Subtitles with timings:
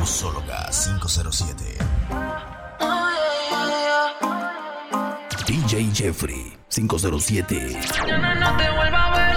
[0.00, 1.76] Musóloga 507.
[5.46, 7.78] DJ Jeffrey 507.
[8.08, 9.36] No, no, no te vuelva a ver.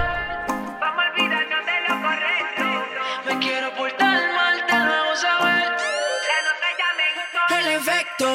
[0.80, 2.66] Vamos a olvidarnos de lo correcto.
[3.28, 5.68] Me quiero portar mal, te lo hago saber.
[6.32, 7.56] La nota ya me gustó.
[7.60, 8.28] El efecto.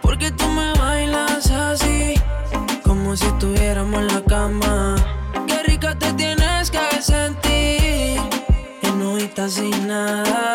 [0.00, 2.14] Porque tú me bailas así.
[2.84, 4.94] Como si estuviéramos en la cama.
[5.48, 8.20] Qué rica te tienes que sentir.
[8.82, 9.18] En no
[9.48, 10.51] sin nada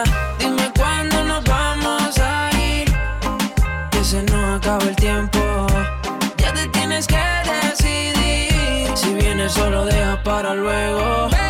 [9.58, 11.47] solo deja para luego.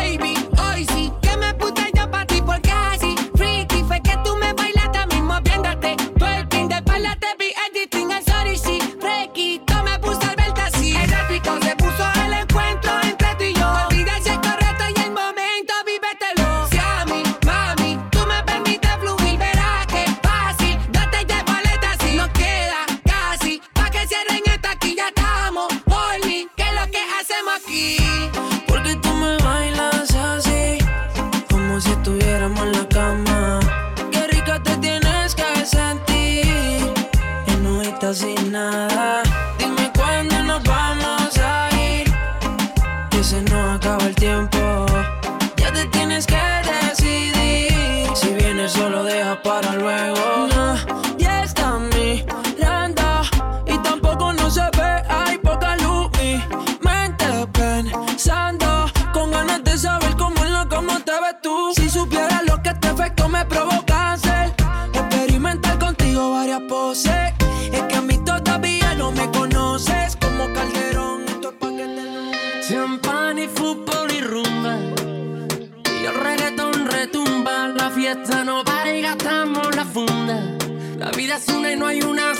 [81.54, 82.34] una y no hay una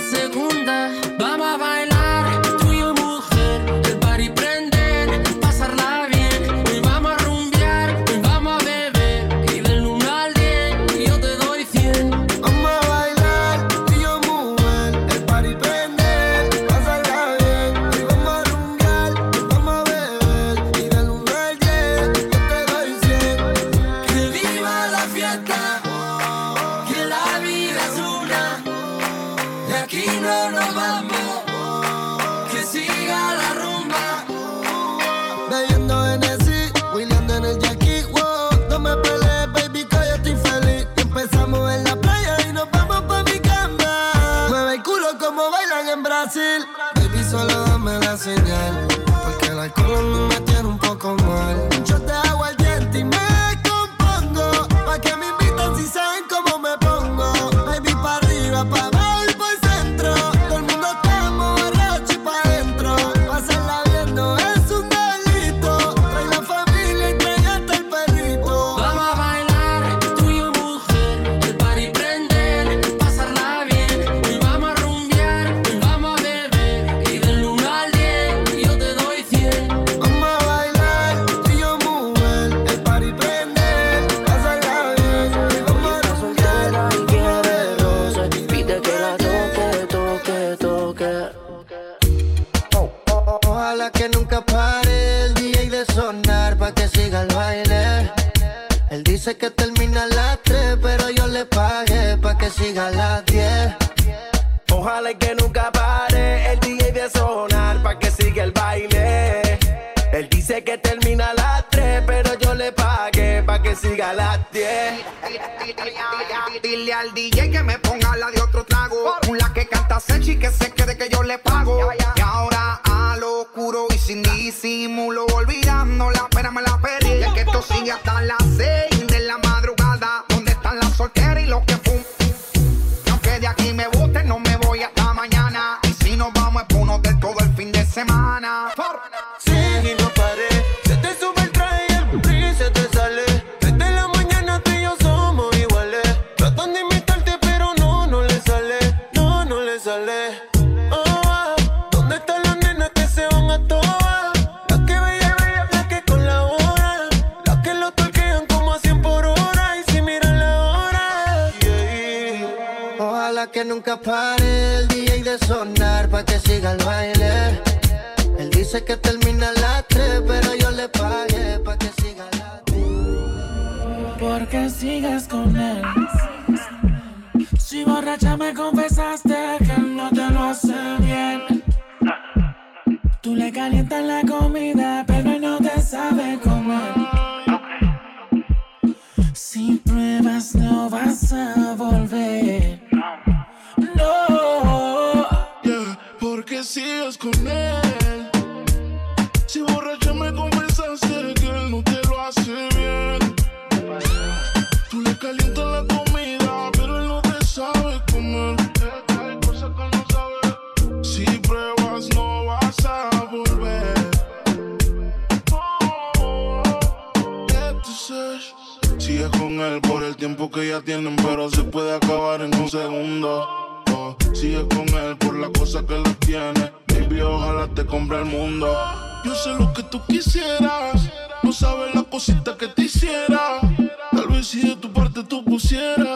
[234.49, 236.08] si de tu parte tú pusieras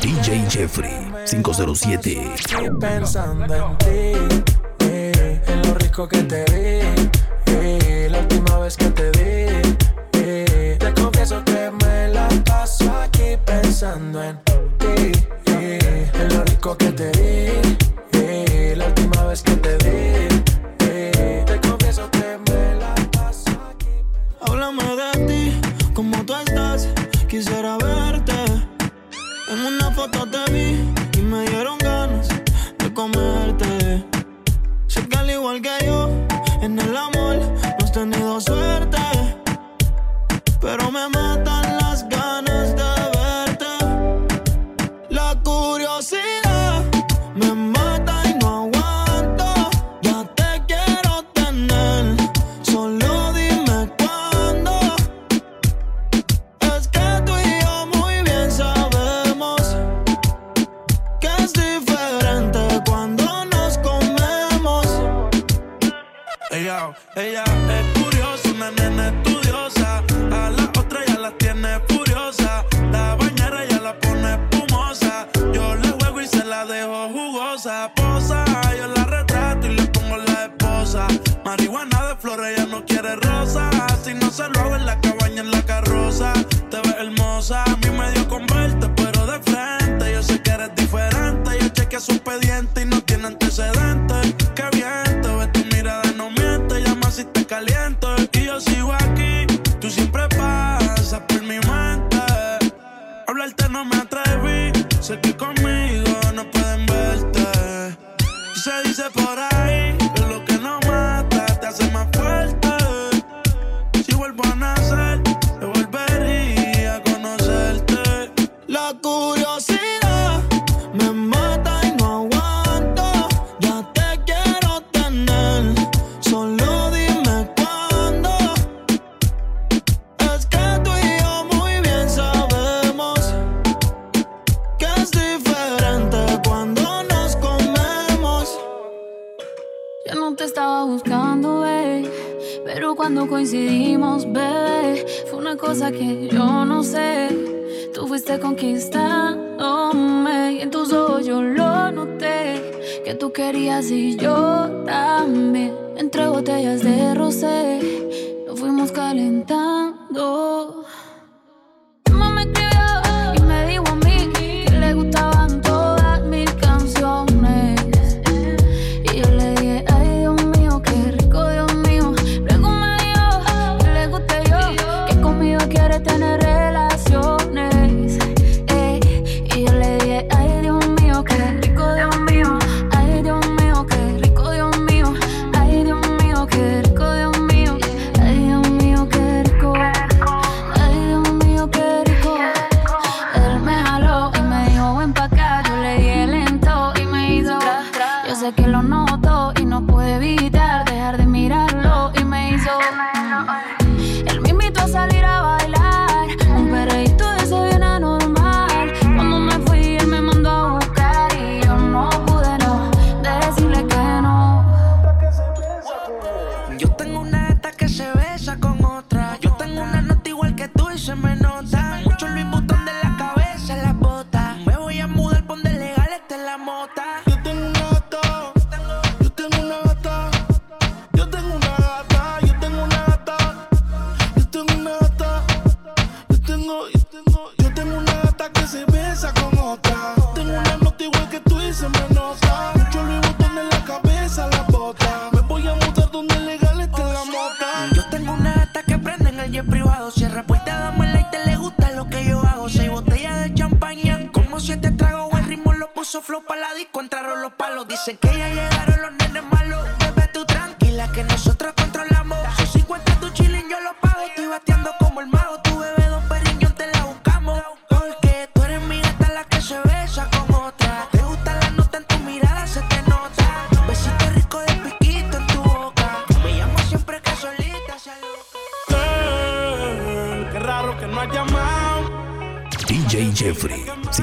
[0.00, 2.34] DJ Jeffrey 507.
[2.34, 4.46] Estoy pensando en ti,
[4.80, 7.10] eh, en lo rico que te di,
[7.46, 9.76] eh, la última vez que te di.
[10.12, 14.53] Eh, te confieso que me la paso aquí pensando en ti.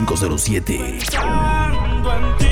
[0.05, 0.77] 507.
[0.99, 2.45] Pensando en ti,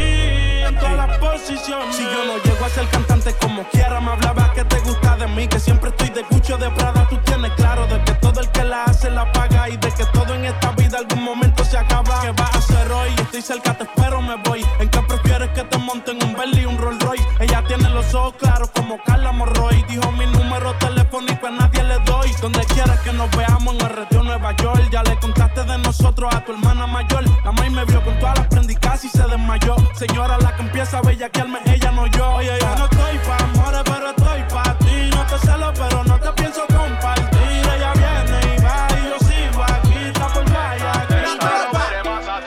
[0.67, 1.95] en todas las posiciones.
[1.95, 5.27] Si yo no llego a ser cantante como quiera, me hablaba que te gusta de
[5.27, 7.07] mí, que siempre estoy de Gucci o de Prada.
[7.09, 10.05] Tú tienes claro de que todo el que la hace la paga y de que
[10.13, 12.21] todo en esta vida algún momento se acaba.
[12.21, 13.09] ¿Qué vas a hacer hoy?
[13.17, 14.65] Estoy cerca, te espero, me voy.
[14.79, 16.98] ¿En qué prefieres que te monten un Bentley y un Rolls
[17.39, 19.83] Ella tiene los ojos claros como Carla Morroy.
[19.87, 22.31] Dijo mi número telefónico a nadie le doy.
[22.41, 24.89] Donde quieras que nos veamos en el retiro Nueva York.
[24.91, 27.23] Ya le contaste de nosotros a tu hermana mayor.
[27.43, 29.75] La maíz me vio con todas las prendicas y se desmayó.
[29.93, 32.31] Señora, la que empieza a bellaquearme, ella no yo.
[32.35, 35.09] Oye, yo no estoy pa' amores, pero estoy pa' ti.
[35.11, 37.69] No te celo, pero no te pienso compartir.
[37.75, 40.07] Ella viene y va y yo sigo aquí.
[40.07, 41.07] Está por vaya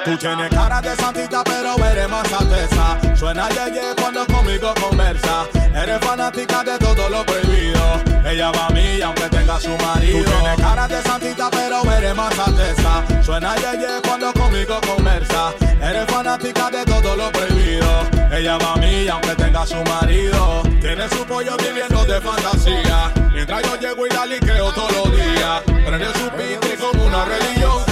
[0.04, 3.01] Tú tienes cara de santita, pero eres más alteza.
[3.22, 5.46] Suena yeye cuando conmigo conversa.
[5.80, 8.02] Eres fanática de todo lo prohibido.
[8.28, 10.24] Ella va a mí aunque tenga su marido.
[10.24, 13.04] Tú tienes cara de santita, pero eres más alteza.
[13.22, 15.54] Suena yeye cuando conmigo conversa.
[15.80, 17.86] Eres fanática de todo lo prohibido.
[18.32, 20.62] Ella va a mí aunque tenga su marido.
[20.80, 23.12] Tiene su pollo viviendo de fantasía.
[23.32, 25.62] Mientras yo llego y la liqueo todos los días.
[25.86, 27.84] Prende su pique como una religión.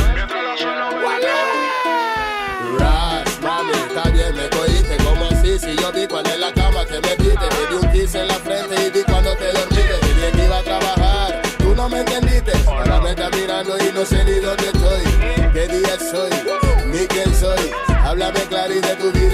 [2.79, 5.10] Ras, mami, está bien, me cogiste como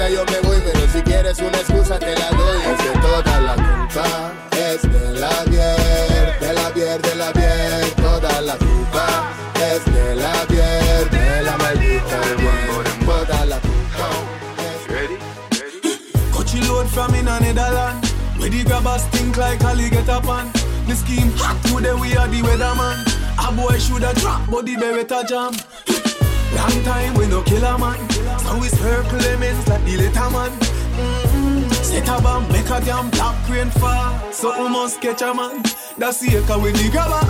[0.08, 3.40] vida yo me voy Pero si quieres una excusa te la doy Es que toda
[3.40, 9.30] la culpa es de la bier De la bier, de la bier Toda la culpa
[9.54, 13.76] es de la bier De la maldita bier Toda la culpa
[16.32, 18.04] Coachy load from in a Netherland.
[18.38, 20.50] Where the grabbers think like Ali get up on.
[20.86, 23.02] The scheme hot today we are the weatherman.
[23.38, 25.52] A boy shoulda drop, but the beretta jam.
[26.66, 28.10] Long time we no kill a man.
[28.40, 30.50] So we circle lemons like the little man.
[30.50, 31.70] Mm-hmm.
[31.70, 34.32] Set a bomb, make a damn black rain fall.
[34.32, 35.62] So we must catch a man.
[35.96, 37.22] That's the echo with the grabber.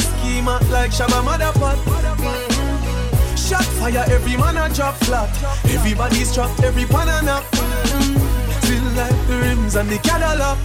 [0.00, 1.76] Schema like Shabba Motherfuck.
[1.76, 3.36] Mm-hmm.
[3.36, 5.28] Shot fire, every man a drop flat.
[5.66, 7.44] Everybody's trapped, every pan a nap.
[7.52, 8.64] Mm.
[8.64, 10.56] Still like the rims and the Cadillac.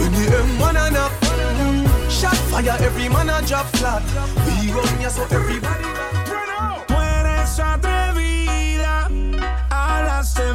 [0.00, 2.10] When the M1 a nap.
[2.10, 4.02] Shot fire, every man a drop flat.
[4.46, 6.03] We run ya so everybody.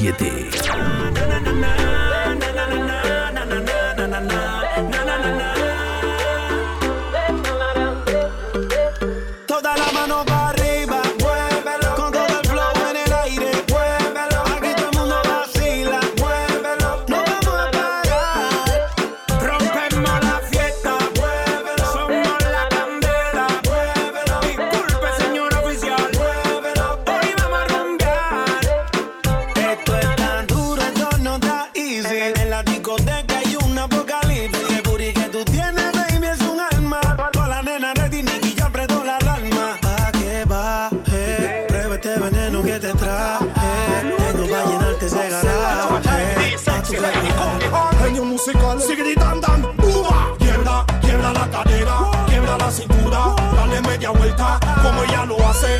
[0.00, 0.47] 7.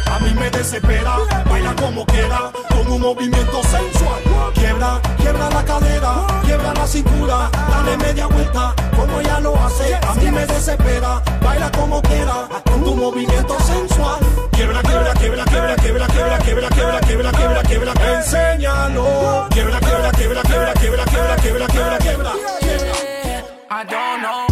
[0.07, 1.17] A mí me desespera.
[1.49, 4.23] Baila como quiera, con un movimiento sensual.
[4.55, 10.15] Quiebra, quiebra la cadera, quiebra la cintura, dale media vuelta, como ella lo hace, a
[10.15, 11.23] mí me desespera.
[11.43, 14.19] Baila como quiera, con tu movimiento sensual.
[14.53, 19.49] Quiebra, quiebra, quiebra, quiebra, quiebra, quiebra, quiebra, quiebra, quiebra, quiebra, quiebra, enséñalo.
[19.51, 22.33] Quiebra, quiebra, quiebra, quiebra, quiebra, quiebra, quiebra, quiebra, quiebra.
[23.71, 24.48] I don't know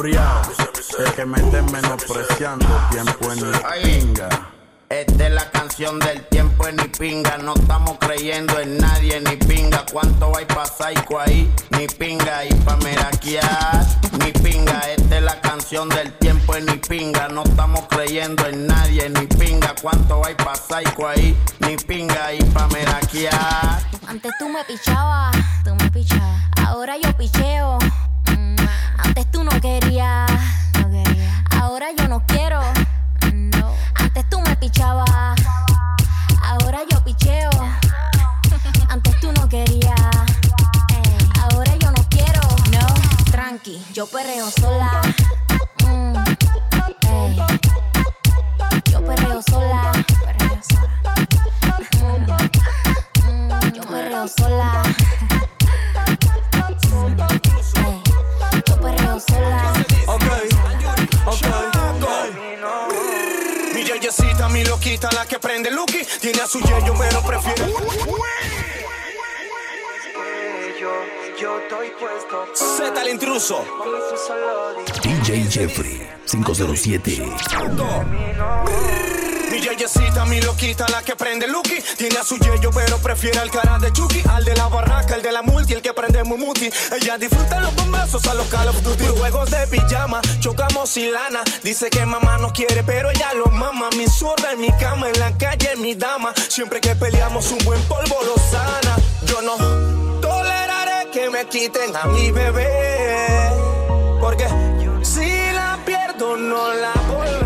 [0.00, 0.52] cabreado.
[0.98, 4.28] Es que me estén menospreciando tiempo en mi pinga.
[4.88, 7.36] Esta es la canción del tiempo en ni pinga.
[7.36, 9.84] No estamos creyendo en nadie ni pinga.
[9.92, 11.52] ¿Cuánto hay pa' psycho ahí?
[11.70, 12.44] Ni pinga.
[12.46, 13.86] Y pa' meraquear,
[14.24, 14.80] ni pinga.
[14.90, 17.28] Esta es la canción del tiempo en ni pinga.
[17.28, 19.74] No estamos creyendo en nadie ni pinga.
[19.82, 21.36] ¿Cuánto hay pa' psycho ahí?
[21.60, 22.32] Ni pinga.
[22.32, 23.82] Y pa' meraquear.
[24.08, 26.42] Antes tú me pichabas, tú me pichabas.
[26.66, 27.78] Ahora yo picheo.
[28.40, 28.56] Mm,
[28.98, 30.30] Antes tú no querías,
[30.78, 31.44] no quería.
[31.60, 32.60] Ahora yo no quiero.
[33.32, 33.74] No.
[33.94, 35.10] Antes tú me pichabas.
[36.42, 37.50] Ahora yo picheo.
[38.88, 39.94] Antes tú no querías.
[41.42, 42.40] Ahora yo no quiero.
[42.72, 42.86] No.
[43.30, 45.02] Tranqui, yo perreo sola.
[45.84, 46.16] Mm,
[47.08, 47.36] ey.
[48.90, 49.92] Yo perreo sola.
[50.24, 52.38] Perreo sola.
[53.26, 54.82] Mm, Yo perreo sola.
[59.20, 59.72] Sola.
[60.06, 60.24] Ok,
[61.26, 61.46] ok,
[61.90, 62.06] ok.
[63.74, 66.04] Mi yeyecita, mi loquita, la que prende Lucky.
[66.20, 67.72] Tiene a su yeyo, pero prefiere.
[71.40, 72.46] Yo estoy puesto.
[72.54, 73.64] Z el intruso.
[75.02, 77.22] DJ Jeffrey 507.
[79.60, 81.82] Mi yeyecita, mi loquita, la que prende Lucky.
[81.98, 84.22] Tiene a su yeyo, pero prefiere al cara de Chucky.
[84.30, 86.70] Al de la barraca, el de la multi, el que prende muy muti.
[86.98, 89.04] Ella disfruta los bombazos a los Call of Duty.
[89.18, 91.40] Juegos de pijama, chocamos y lana.
[91.62, 93.90] Dice que mamá no quiere, pero ella lo mama.
[93.98, 96.32] Mi zurda en mi cama, en la calle, mi dama.
[96.48, 98.96] Siempre que peleamos, un buen polvo lo sana.
[99.26, 99.56] Yo no
[100.22, 103.50] toleraré que me quiten a mi bebé.
[104.22, 104.48] Porque
[105.02, 107.39] si la pierdo, no la volveré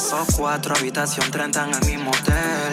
[0.00, 2.72] Piso 4, habitación 30 en el mismo hotel.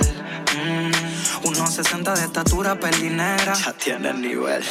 [0.56, 3.54] Mm, 1.60 de estatura, pelinera.
[3.54, 4.64] Ya tiene el nivel.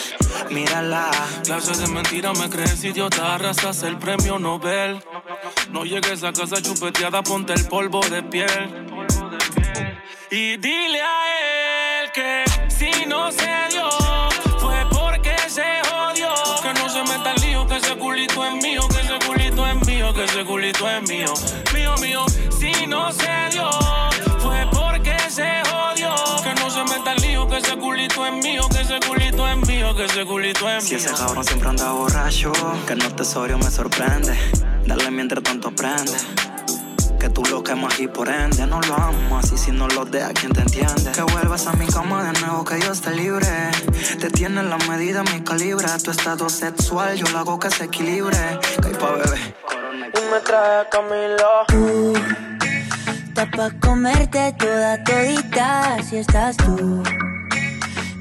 [0.50, 1.10] Mírala.
[1.44, 5.04] Clases de mentira me crees idiota, arrasas el premio Nobel.
[5.70, 8.86] No llegues a casa chupeteada, ponte el polvo de piel.
[10.30, 13.90] Y dile a él que si no se dio,
[14.60, 16.32] fue porque se jodió.
[16.62, 19.86] Que no se meta el lío, que ese culito es mío, que ese culito es
[19.86, 21.34] mío, que ese culito es mío.
[29.96, 30.98] Que ese culito es mío.
[31.00, 32.52] Si ese cabrón siempre anda borracho,
[32.86, 34.36] que no tesorio me sorprende.
[34.84, 36.12] Dale mientras tanto aprende.
[37.18, 39.50] Que tú lo quemas y por ende no lo amas.
[39.52, 41.12] Y si no lo dejas, ¿quién te entiende?
[41.12, 43.46] Que vuelvas a mi cama de nuevo, que yo esté libre.
[44.20, 45.86] Te tiene la medida, mi calibre.
[46.04, 48.36] Tu estado sexual, yo lo hago que se equilibre.
[48.82, 49.54] Que hay pa' bebé.
[50.12, 51.64] Y me trae a Camila.
[51.68, 52.12] Tú,
[53.28, 57.02] está pa' comerte toda todita si estás tú.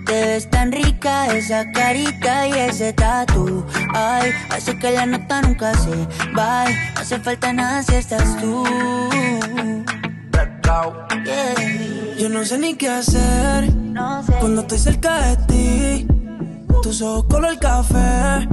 [0.06, 3.66] Te ves tan rica esa carita y ese tatu.
[3.94, 5.96] Ay, hace que la nota nunca se
[6.38, 6.66] va.
[6.66, 8.64] No hace falta nada si estás tú.
[11.24, 12.16] Yeah.
[12.18, 13.72] Yo no sé ni qué hacer
[14.40, 16.08] cuando estoy cerca de ti.
[16.84, 18.48] Tus ojos color café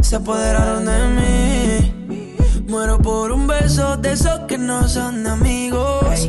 [0.00, 2.62] se apoderaron de mí.
[2.68, 6.28] Muero por un beso de esos que no son amigos.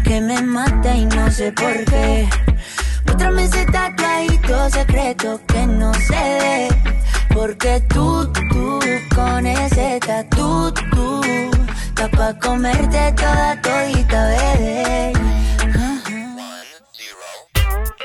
[0.03, 2.27] que me mata y no sé por qué.
[3.05, 6.69] Muéstrame ese tatuadito secreto que no se ve.
[7.33, 8.79] Porque tú, tú,
[9.15, 11.21] con ese tatu, tú,
[11.87, 15.13] está pa' comerte toda todita, bebé.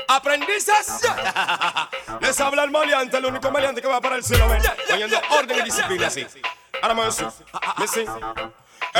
[0.07, 1.01] ¡Aprendices!
[2.21, 4.61] Les habla el maleante, el único maleante que va para el cielo, ven.
[4.89, 6.25] Poniendo orden y disciplina así.
[6.81, 7.11] Ahora me voy
[7.77, 8.05] Me sí.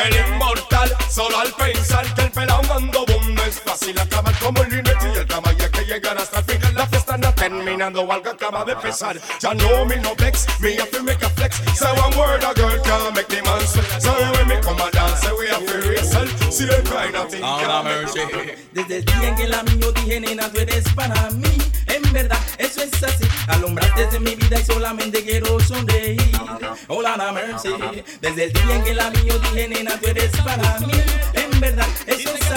[0.06, 4.62] El inmortal, solo al pensar que el pelao mando boom no es fácil acabar como
[4.62, 6.76] el linete y el caballo que llegan hasta el fin.
[6.76, 9.20] La fiesta anda terminando, algo acaba de empezar.
[9.40, 11.56] Ya no me no vex, me have to make a flex.
[11.76, 14.02] Say one word a girl can make the man sweat.
[14.02, 16.28] So when me come and dance, we have to wrestle.
[16.52, 18.20] See the kind of thing Ahora mercy.
[18.74, 21.58] Desde el día en que la mío dije, nena, tú eres para mí.
[21.88, 22.40] En verdad,
[22.82, 23.28] eso es así.
[23.48, 26.22] Alumbraste de mi vida y solamente quiero sonreír.
[26.88, 27.70] Hola, la mercy.
[28.22, 30.94] Desde el día en que la mío dije, nena, tú eres para mí.
[31.34, 32.57] En verdad, eso es así.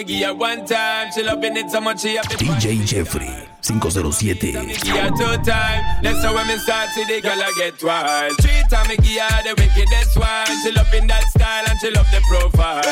[0.00, 1.12] Me give her one time.
[1.12, 3.28] She loving it so much she have DJ Jeffrey
[3.62, 4.68] 507.
[4.68, 5.82] give her two time.
[6.02, 8.32] That's how when me start see the girl I get wild.
[8.40, 10.46] Three time me give her the wickedest one.
[10.62, 12.82] She loving that style and she love the profile.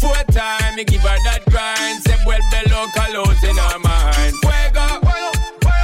[0.00, 2.02] Four time me give her that grind.
[2.02, 4.34] Say well below colors in her mind.
[4.40, 4.86] Fuego.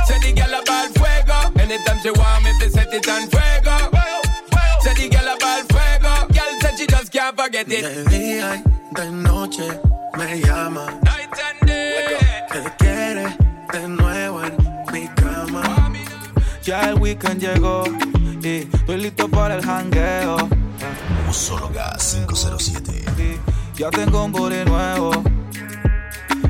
[0.08, 1.38] Say the girl about fuego.
[1.60, 3.76] Anytime she want me to set it on fuego.
[4.80, 5.71] Say the girl about
[7.34, 7.84] forget it.
[7.84, 9.80] De día y de noche
[10.18, 11.00] me llama.
[11.66, 13.36] Que quiere
[13.72, 14.56] de nuevo en
[14.92, 15.62] mi cama.
[16.62, 17.84] Ya el weekend llegó
[18.42, 20.36] y estoy listo para el jangueo.
[21.28, 23.04] Usóloga 507.
[23.76, 25.10] Ya tengo un booty nuevo.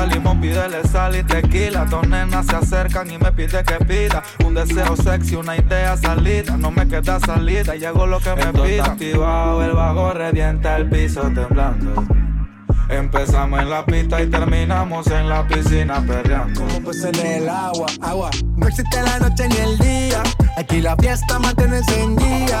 [0.00, 1.84] Da limón, pídele sal y tequila.
[1.84, 4.22] Dos nenas se acercan y me pide que pida.
[4.46, 6.56] Un deseo sexy, una idea salida.
[6.56, 8.76] No me queda salida, llego lo que me Esto pida.
[8.76, 12.02] está activado, el bajo revienta el piso temblando.
[12.88, 16.62] Empezamos en la pista y terminamos en la piscina perreando.
[16.62, 18.30] Como pues en el agua, agua.
[18.56, 20.22] No existe la noche ni el día.
[20.56, 22.60] Aquí la fiesta mantiene encendida.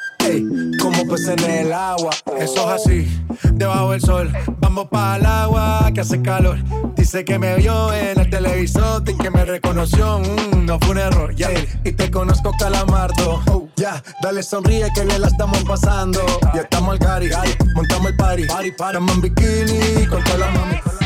[0.31, 0.47] Ey,
[0.81, 2.11] como peces en el agua.
[2.39, 3.21] Eso es así,
[3.53, 4.31] debajo del sol.
[4.59, 6.57] Vamos para el agua que hace calor.
[6.95, 10.19] Dice que me vio en el televisor y que me reconoció.
[10.19, 11.49] Mm, no fue un error, ya.
[11.83, 13.41] Y te conozco, calamardo.
[13.47, 16.21] Oh, ya, dale sonríe que bien la estamos pasando.
[16.53, 17.29] Ya estamos al cari,
[17.75, 18.45] montamos el party.
[18.45, 18.97] Party, party.
[18.97, 21.00] Estamos en bikini con toda la mami.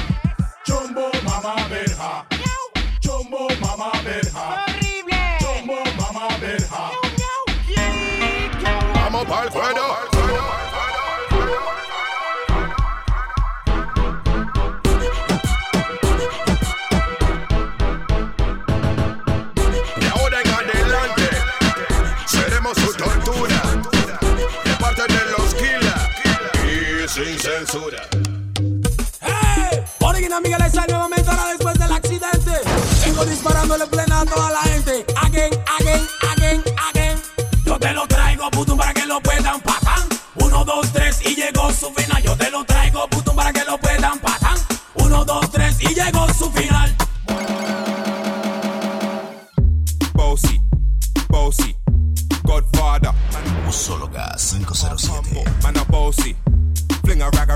[27.66, 28.02] Censura.
[30.00, 32.52] Original Miguel Esa nuevamente ahora después del accidente.
[33.06, 35.06] Vengo disparándole plena a toda la gente.
[35.22, 37.22] Again, again, again, again.
[37.66, 40.04] Yo te lo traigo, putum, para que lo puedan patan.
[40.36, 42.22] Uno, dos, tres y llegó su final.
[42.22, 44.58] Yo te lo traigo, putum, para que lo puedan patan.
[44.96, 46.96] Uno, dos, tres y llegó su final.
[50.14, 50.62] Bossy,
[51.30, 51.76] Bossy,
[52.44, 53.12] Godfather.
[53.66, 55.44] Musóloga 507.
[55.64, 56.36] Man, a bossy.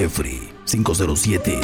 [0.00, 1.60] Jeffrey 507.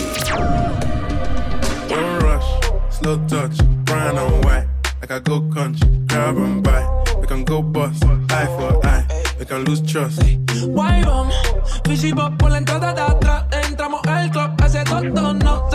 [1.88, 2.44] Don't rush,
[2.90, 4.66] slow touch, brown on white,
[5.01, 5.88] like I go country.
[6.07, 6.85] Grab and buy,
[7.18, 9.07] we can go bust, eye for eye,
[9.38, 10.20] we can lose trust.
[10.20, 11.35] Guay, vamos.
[11.87, 13.44] Fishy Bop por la entrada de atrás.
[13.53, 15.66] Entramos el club, ese tonto no.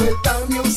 [0.00, 0.67] me down, you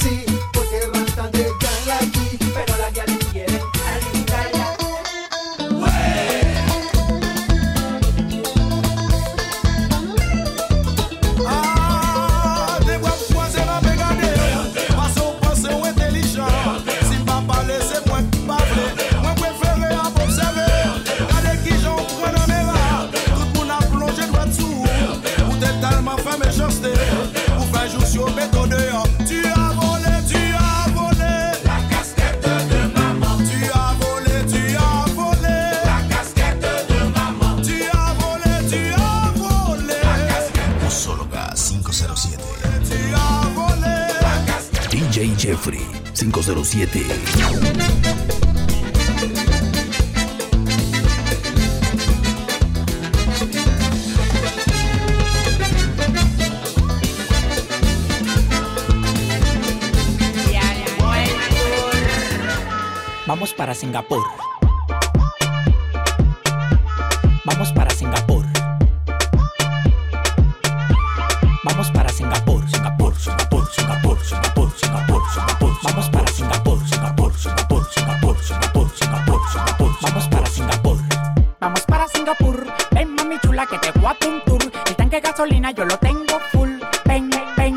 [46.87, 48.01] 507.
[63.27, 64.40] Vamos para Singapur.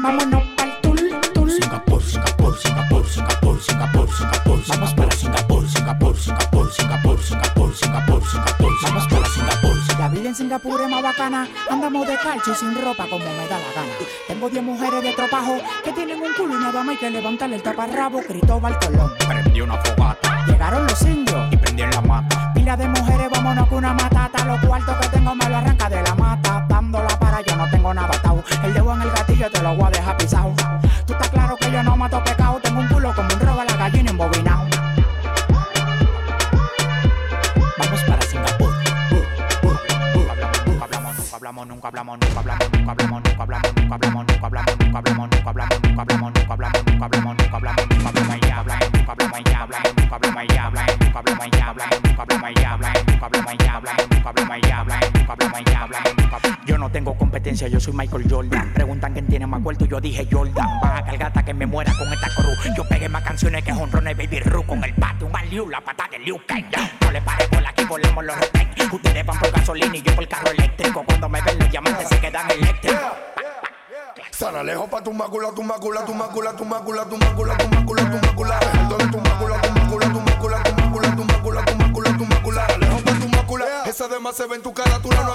[0.05, 0.97] Vámonos pa'l tour,
[1.33, 1.51] tour.
[1.51, 4.61] Singapur, Singapur, Singapur, Singapur, Singapur, Singapur.
[4.69, 8.73] Vamos para Singapur, Singapur, Singapur, Singapur, Singapur, Singapur, Singapur.
[8.83, 9.75] Vamos para Singapur.
[9.99, 11.49] La vida en Singapur es más bacana.
[11.71, 13.93] Andamos de calcio y sin ropa como me da la gana.
[14.29, 17.57] Tengo 10 mujeres de tropajo que tienen un culo y nada más hay que levantarle
[17.57, 18.21] el taparrabo.
[18.21, 19.13] Cristóbal Colón.
[19.27, 21.49] Prendí una fogata Llegaron los indios.
[21.51, 22.53] y prendí en la mata.
[22.53, 24.14] Pila de mujeres, vámonos con una matata.
[60.05, 60.81] Dije Jordan.
[60.81, 62.59] Baja cargata que me muera con esta cruz.
[62.77, 66.07] Yo pegué más canciones que honrones Baby Ru con el pate, un Liu, la pata
[66.11, 66.65] de Liu Kang.
[67.01, 68.69] No le pare por aquí, volemos los roten.
[68.93, 71.03] Ustedes van por gasolina y yo por carro eléctrico.
[71.05, 73.01] Cuando me ven los diamantes se quedan eléctricos.
[74.31, 78.11] Sana lejos pa' tu mácula, tu mácula, tu mácula, tu mácula, tu mácula, tu mácula,
[78.11, 78.61] tu mácula.
[78.75, 82.67] Entonces tu mácula, tu mácula, tu mácula, tu mácula, tu mácula, tu mácula, tu mácula.
[82.79, 83.65] Lejos pa' tu mácula.
[83.87, 85.34] Esa demás se ve en tu cara, tú no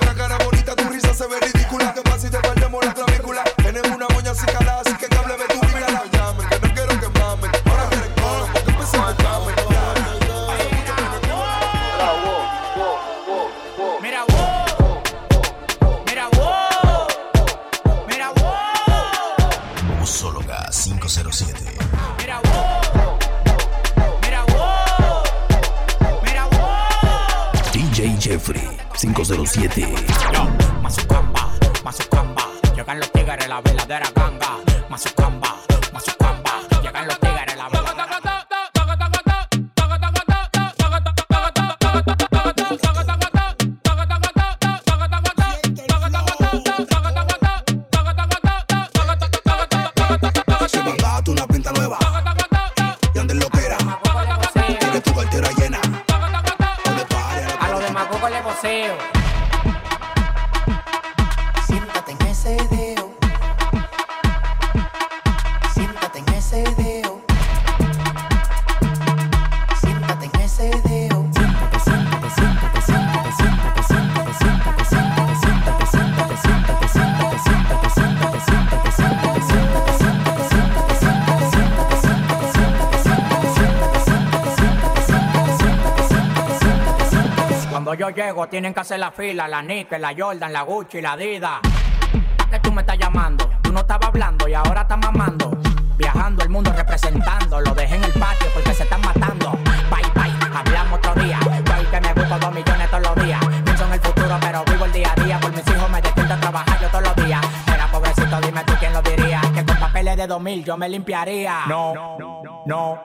[88.09, 91.15] yo llego tienen que hacer la fila, la Nike, la Jordan, la Gucci, la.
[91.15, 93.49] ¿Para qué tú me estás llamando?
[93.61, 95.51] Tú no estabas hablando y ahora estás mamando.
[95.97, 99.51] Viajando el mundo representando, lo dejé en el patio porque se están matando.
[99.91, 101.39] Bye bye, hablamos otro día.
[101.41, 103.39] Yo que me busco dos millones todos los días.
[103.65, 105.39] Pienso en el futuro, pero vivo el día a día.
[105.39, 107.41] Por mis hijos me despierto a trabajar yo todos los días.
[107.67, 109.41] Era pobrecito, dime tú quién lo diría.
[109.53, 111.65] Que con papeles de 2000 yo me limpiaría.
[111.67, 113.03] No, no, no,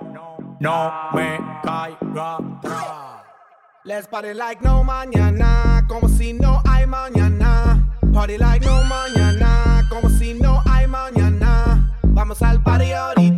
[0.61, 3.14] no me caiga atrás.
[3.87, 7.87] Let's party like no mañana, como si no hay mañana.
[8.15, 11.95] Party like no mañana, como si no hay mañana.
[12.03, 13.34] Vamos al party ahorita.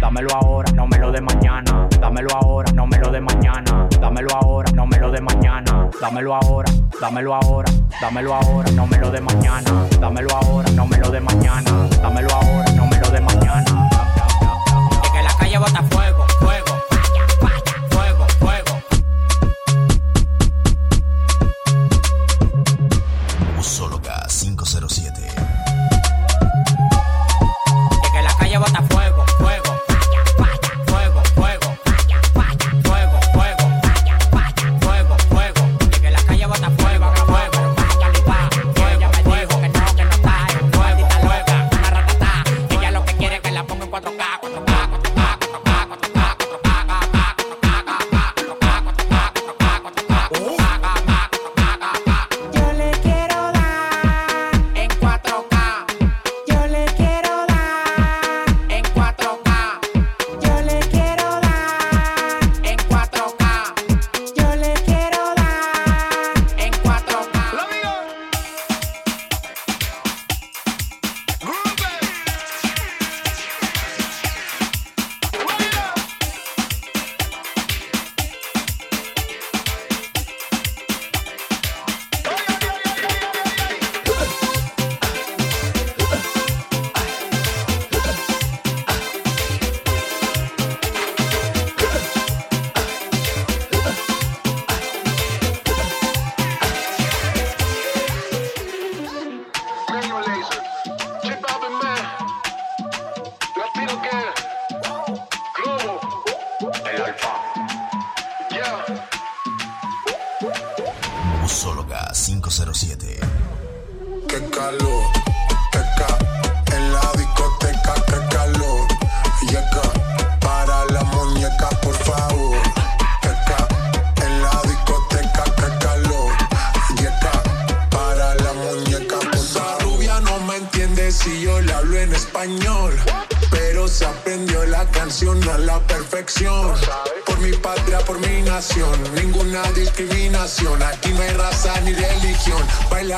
[0.00, 1.88] Dámelo ahora, no me lo de mañana.
[1.98, 3.88] Dámelo ahora, no me lo de mañana.
[3.98, 5.88] Dámelo ahora, no me lo de mañana.
[6.00, 6.70] Dámelo ahora,
[7.00, 7.72] dámelo ahora,
[8.02, 9.86] dámelo ahora, no me lo de mañana.
[9.98, 11.88] Dámelo ahora, no me lo de mañana.
[12.02, 13.88] Dámelo ahora, no me lo de mañana.
[15.02, 16.29] Es que la calle bota fuego.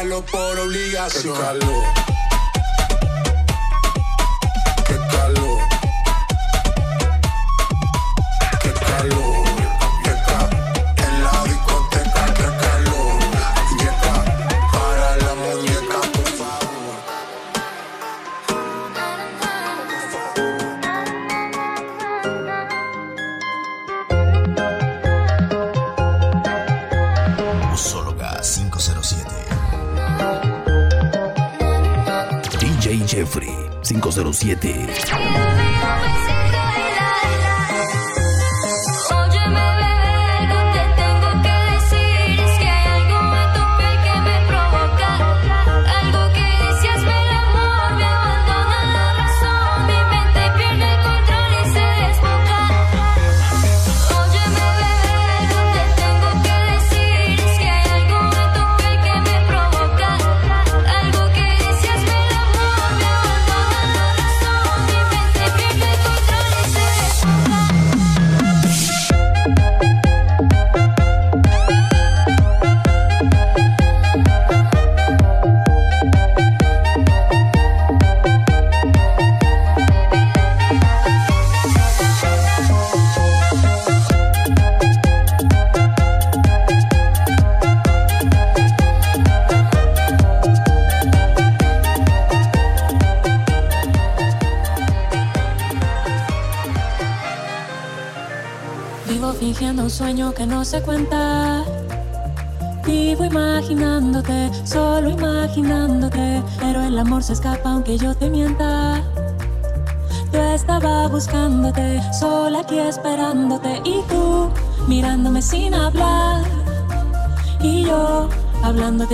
[0.02, 2.11] malo por obligación.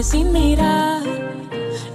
[0.03, 1.03] sin mirar.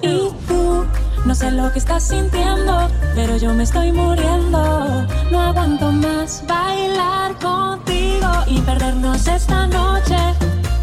[0.01, 0.85] Y tú,
[1.25, 5.05] no sé lo que estás sintiendo, pero yo me estoy muriendo.
[5.31, 10.17] No aguanto más bailar contigo y perdernos esta noche.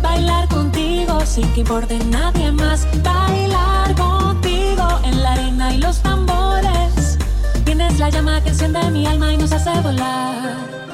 [0.02, 2.86] Bailar contigo sin que importe nadie más.
[3.02, 7.18] Bailar contigo en la arena y los tambores.
[7.64, 10.89] Tienes la llama que enciende mi alma y nos hace volar.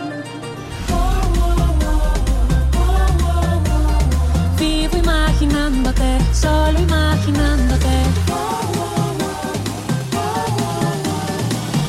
[4.89, 7.95] vivo imaginándote, solo imaginándote.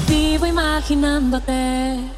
[0.07, 2.16] Vivo imaginándote.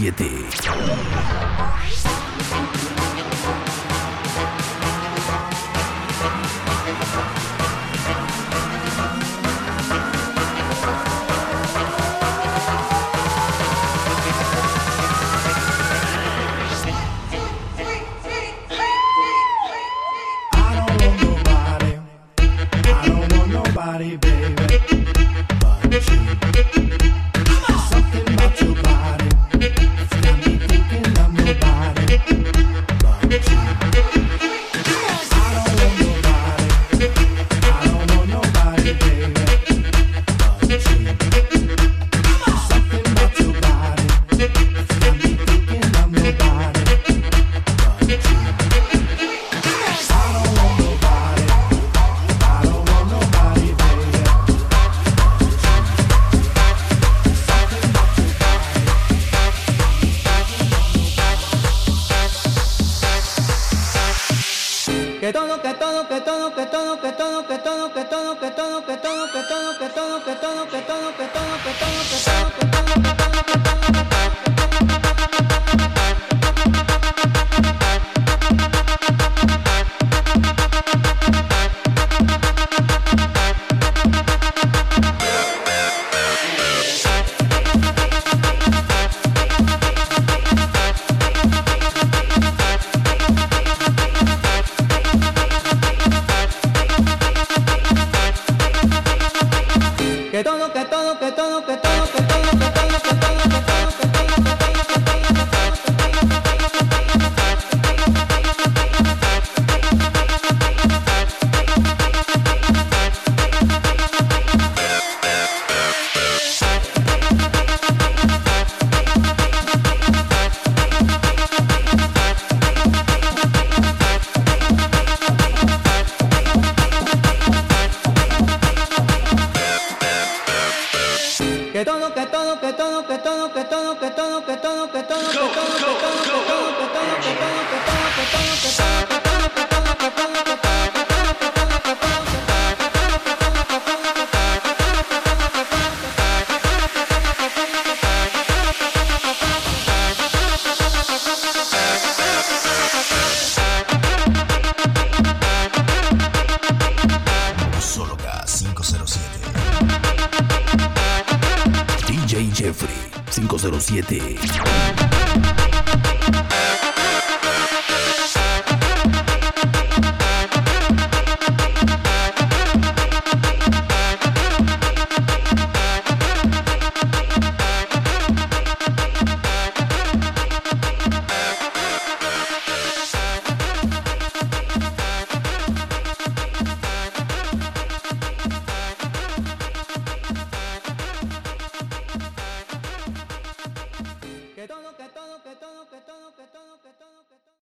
[0.00, 0.29] 7.